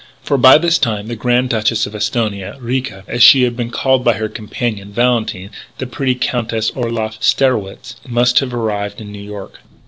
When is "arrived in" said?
8.51-9.11